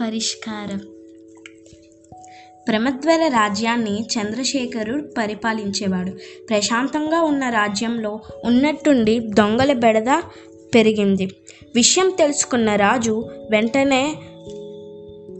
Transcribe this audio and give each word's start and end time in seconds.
పరిష్కారం. 0.00 0.80
ప్రమద్వర 2.68 3.28
రాజ్యాన్ని 3.28 4.00
చంద్రశేఖరుడు 4.00 5.04
పరిపాలించేవాడు. 5.18 6.10
ప్రశాంతంగా 6.46 7.22
ఉన్న 7.22 7.48
రాజ్యంలో 7.48 8.20
ఉన్నట్టుండి 8.44 9.18
దొంగల 9.18 9.72
బెడద 9.72 10.20
పెరిగింది. 10.74 11.30
విషయం 11.74 12.10
తెలుసుకున్న 12.18 12.74
రాజు 12.74 13.24
వెంటనే 13.50 14.14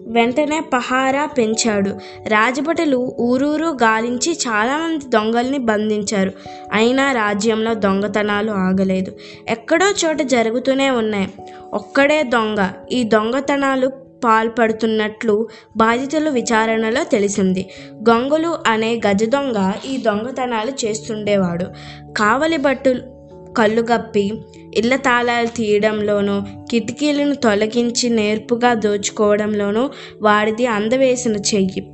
వెంటనే 0.07 0.61
పహారా 0.73 1.27
పెంచాడు. 1.27 1.91
రాజభటులు 2.29 3.17
ఊరూరు 3.21 3.67
గాలించి 3.67 4.33
చాలామంది 4.33 5.05
దొంగల్ని 5.09 5.59
బంధించారు. 5.59 6.33
అయినా 6.73 7.13
రాజ్యంలో 7.13 7.75
దొంగతనాలు 7.75 8.51
ఆగలేదు. 8.51 9.13
ఎక్కడో 9.49 9.87
చోట 10.05 10.23
జరుగుతూనే 10.23 10.91
ఉన్నాయి. 10.91 11.29
ఒక్కడే 11.73 12.23
దొంగ. 12.23 12.69
ఈ 12.93 13.03
దొంగతనాలు 13.03 14.10
పాల్పడుతున్నట్లు 14.25 15.49
బాధితుల 15.77 16.29
విచారణలో 16.29 17.05
తెలిసింది. 17.05 17.69
గంగులు 18.11 18.59
అనే 18.67 19.01
గజ 19.07 19.25
దొంగ 19.25 19.73
ఈ 19.91 19.97
దొంగతనాలు 19.97 20.73
చేస్తుండేవాడు. 20.85 21.65
కావలి 22.17 22.57
బట్టులు 22.57 23.21
కళ్ళుగప్పి 23.55 24.33
ఇళ్ళ 24.75 24.97
తాళాలు 24.97 25.47
తీయడంలోనూ 25.47 26.43
కిటికీలను 26.71 27.35
తొలగించి 27.35 28.09
నేర్పుగా 28.09 28.75
దోచుకోవడంలోనూ 28.75 29.91
వాడిది 30.23 30.67
అందవేసిన 30.67 31.37
చెయ్యి. 31.37 31.93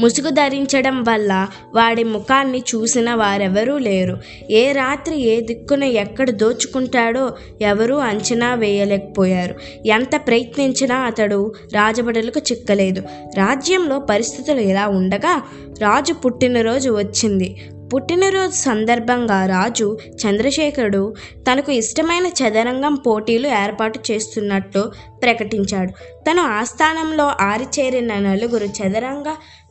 ముసుగు 0.00 0.30
ధరించడం 0.30 1.02
వల్ల 1.02 1.48
వాడి 1.74 2.04
ముఖాన్ని 2.04 2.58
చూసిన 2.58 3.14
వారెవరూ 3.14 3.78
లేరు. 3.78 4.18
ఏ 4.50 4.72
రాత్రి 4.72 5.20
ఏ 5.20 5.40
దిక్కున 5.40 5.84
ఎక్కడ 5.84 6.30
దోచుకుంటాడో 6.30 7.32
ఎవరూ 7.60 7.96
అంచనా 7.96 8.54
వేయలేకపోయారు. 8.54 9.54
ఎంత 9.86 10.16
ప్రయత్నించినా 10.16 10.96
అతడు 10.96 11.54
రాజబడులకు 11.74 12.38
చిక్కలేదు. 12.38 13.02
రాజ్యంలో 13.36 13.98
పరిస్థితులు 13.98 14.60
ఇలా 14.60 14.88
ఉండగా 14.88 15.42
రాజు 15.80 16.12
పుట్టినరోజు 16.12 16.90
వచ్చింది. 16.90 17.56
పుట్టినరోజు 17.92 18.52
సందర్భంగా 18.52 19.46
రాజు 19.46 19.98
చంద్రశేఖరుడు 20.14 21.14
తనకు 21.38 21.72
ఇష్టమైన 21.72 22.26
చదరంగం 22.26 22.94
పోటీలు 22.94 23.48
ఏర్పాటు 23.48 24.00
చేస్తున్నట్లు 24.10 24.92
ప్రకటించాడు. 25.22 25.92
తను 26.20 26.42
ఆస్థానంలో 26.42 27.24
ఆరిచేరిన 27.40 28.14
నలుగురు 28.18 28.64
చదరంగ 28.64 29.24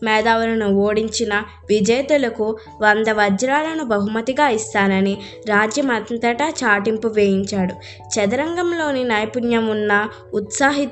మేధావులను 0.04 0.68
ఓడించిన 0.68 1.44
విజేతలకు 1.70 2.58
వంద 2.82 3.10
వజ్రాలను 3.10 3.84
బహుమతిగా 3.84 4.50
ఇస్తానని 4.50 5.18
రాజ్యం 5.50 5.92
అంతటా 5.92 6.50
చాటింపు 6.50 7.08
వేయించాడు. 7.08 7.74
చదరంగంలోని 8.16 9.04
నైపుణ్యం 9.04 9.68
ఉన్న 9.68 10.10
ఉత్సాహిత 10.34 10.90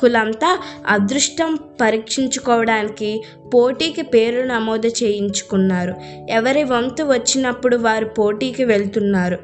కులంతా 0.00 0.58
అదృష్టం 0.86 1.58
పరీక్షించుకోవడానికి 1.80 3.22
పోటీకి 3.54 4.02
పేరు 4.02 4.42
నమోదు 4.42 4.88
చేయించుకున్నారు. 4.88 5.94
ఎవరి 6.28 6.64
వంతు 6.64 7.02
వచ్చినప్పుడు 7.02 7.76
వారు 7.76 8.04
పోటీకి 8.04 8.64
వెళ్తున్నారు. 8.64 9.38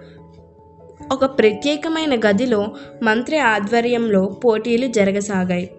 ఒక 1.13 1.25
ప్రత్యేకమైన 1.25 2.15
గదిలో 2.15 2.69
మంత్రి 3.03 3.39
ఆధ్వర్యంలో 3.39 4.27
పోటీలు 4.45 4.87
జరగసాగాయి. 4.87 5.71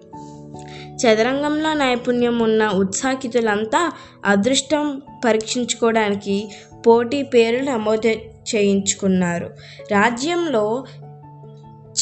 చదరంగంలో 0.95 1.73
నైపుణ్యం 1.73 2.39
ఉన్న 2.39 2.67
ఉత్సాహితులంతా 2.67 3.91
అదృష్టం 4.25 5.01
పరీక్షించుకోవడానికి 5.25 6.51
పోటీ 6.87 7.21
పేరు 7.23 7.63
నమోదు 7.63 8.07
చేయించుకున్నారు. 8.55 9.45
రాజ్యంలో 9.91 10.85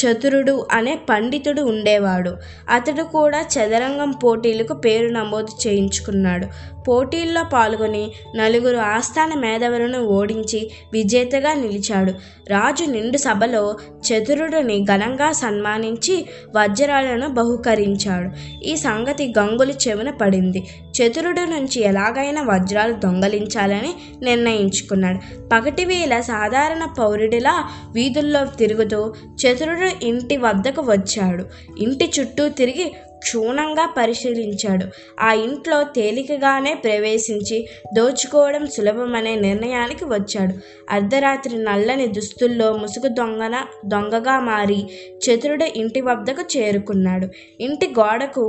చతురుడు 0.01 0.67
అనే 0.71 0.99
పండితుడు 1.09 1.61
ఉండేవాడు. 1.61 2.37
అతడు 2.69 3.03
కూడా 3.03 3.41
చదరంగం 3.41 4.11
పోటీలకు 4.11 4.73
పేరు 4.73 5.07
నమోదు 5.07 5.67
చేయించుకున్నాడు. 5.67 6.47
పోటీల్లో 6.87 7.43
పాల్గొని 7.43 8.11
నలుగురు 8.35 8.77
ఆస్థాన 8.77 9.33
మేధావులను 9.33 9.99
ఓడించి 9.99 10.71
విజేతగా 10.93 11.53
నిలిచాడు. 11.53 12.11
రాజు 12.49 12.85
నిండు 12.85 13.17
సభలో 13.17 13.75
చతురుడిని 14.07 14.83
ఘనంగా 14.83 15.31
సన్మానించి 15.31 16.25
వజ్రాలను 16.55 17.27
బహుకరించాడు. 17.27 18.29
ఈ 18.63 18.75
సంగతి 18.75 19.33
గంగులు 19.39 19.71
చెవిన 19.71 20.09
పడింది. 20.09 20.63
చతురుడు 20.91 21.41
నుంచి 21.41 21.83
ఎలాగైనా 21.83 22.41
వజ్రాలు 22.41 22.93
దొంగలించాలని 22.93 23.93
నిర్ణయించుకున్నాడు. 24.21 25.49
పగటి 25.49 25.85
వేళ 25.85 26.19
సాధారణ 26.19 26.85
పౌరుడిలా 26.99 27.69
వీధుల్లో 27.91 28.45
తిరుగుతూ 28.45 29.13
చతురుడు 29.41 30.05
ఇంటి 30.05 30.37
వద్దకు 30.37 30.81
వచ్చాడు. 30.81 31.45
ఇంటి 31.79 32.11
చుట్టూ 32.19 32.49
తిరిగి 32.49 32.93
క్షుణ్ణంగా 33.23 33.85
పరిశీలించాడు. 33.97 34.85
ఆ 35.19 35.29
ఇంట్లో 35.45 35.79
తేలికగానే 35.95 36.73
ప్రవేశించి 36.83 37.57
దోచుకోవడం 37.93 38.65
సులభమనే 38.67 39.33
నిర్ణయానికి 39.35 40.05
వచ్చాడు. 40.05 40.55
అర్ధరాత్రి 40.89 41.57
నల్లని 41.63 42.07
దుస్తుల్లో 42.07 42.69
ముసుగు 42.73 43.09
దొంగన 43.19 43.55
దొంగగా 43.85 44.37
మారి 44.49 44.79
చతురుడు 45.25 45.67
ఇంటి 45.75 46.01
వద్దకు 46.01 46.43
చేరుకున్నాడు. 46.55 47.27
ఇంటి 47.59 47.87
గోడకు 47.99 48.45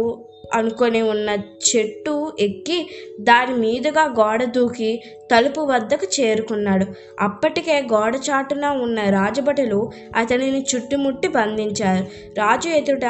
అనుకొని 0.54 1.00
ఉన్న 1.02 1.30
చెట్టు 1.68 2.14
ఎక్కి 2.40 2.78
దాని 3.20 3.54
మీదుగా 3.54 4.04
గోడ 4.20 4.40
దూకి 4.56 4.90
తలుపు 5.32 5.60
వద్దకు 5.60 6.06
చేరుకున్నాడు. 6.20 6.86
అప్పటికే 7.20 7.76
గోడ 7.92 8.14
చాటున 8.28 8.66
ఉన్న 8.84 8.98
రాజభటులు 9.10 9.80
అతనిని 10.16 10.60
చుట్టుముట్టి 10.72 11.28
బంధించారు. 11.28 12.04
రాజు 12.38 12.68
ఎదుట 12.68 13.06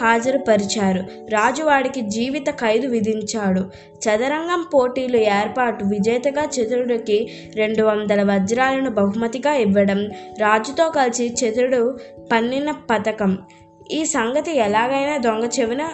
హాజరుపరిచారు. 0.00 1.00
రాజు 1.30 1.62
వాడికి 1.62 2.00
జీవిత 2.00 2.50
ఖైదు 2.50 2.86
విధించాడు. 2.86 3.60
చదరంగం 3.98 4.66
పోటీలు 4.74 5.16
ఏర్పాటు 5.16 5.84
విజేతగా 5.84 6.44
చతురుడికి 6.44 7.30
రెండు 7.56 7.82
వందల 7.82 8.34
వజ్రాలను 8.34 8.90
బహుమతిగా 8.90 9.54
ఇవ్వడం 9.54 10.06
రాజుతో 10.38 10.88
కలిసి 10.88 11.34
చతురుడు 11.34 11.98
పన్నిన 12.32 12.70
పథకం. 12.70 13.38
ఈ 13.90 14.04
సంగతి 14.04 14.56
ఎలాగైనా 14.56 15.16
దొంగ 15.16 15.50
చెవిన 15.60 15.88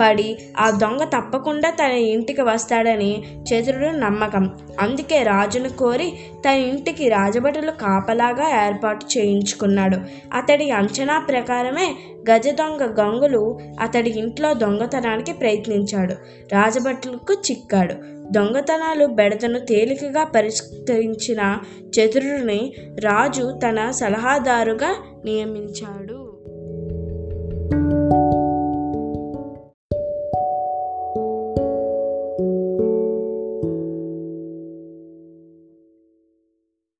పడి 0.00 0.38
ఆ 0.58 0.70
దొంగ 0.70 1.04
తప్పకుండా 1.04 1.70
తన 1.70 1.90
ఇంటికి 1.90 2.42
వస్తాడని 2.42 3.22
చతురుడు 3.42 3.86
నమ్మకం. 3.86 4.50
అందుకే 4.80 5.22
రాజును 5.22 5.68
కోరి 5.68 6.12
తన 6.46 6.50
ఇంటికి 6.50 7.08
రాజభటులు 7.08 7.70
కాపలాగా 7.70 8.66
ఏర్పాటు 8.66 9.18
చేయించుకున్నాడు. 9.18 9.96
అతడి 10.32 10.70
అంచనా 10.70 11.18
ప్రకారమే 11.18 11.94
గజ 12.30 12.48
దొంగ 12.48 13.00
గంగులు 13.00 13.58
అతడి 13.80 14.10
ఇంట్లో 14.10 14.54
దొంగతనానికి 14.54 15.32
ప్రయత్నించాడు. 15.32 16.12
రాజభటులకు 16.52 17.32
చిక్కాడు. 17.32 17.94
దొంగతనాలు 18.30 19.06
బెడతను 19.06 19.58
తేలికగా 19.58 20.24
పరిష్కరించిన 20.24 21.58
చతురుడిని 22.00 22.72
రాజు 23.00 23.60
తన 23.66 23.90
సలహాదారుగా 23.90 24.94
నియమించాడు. 25.24 26.25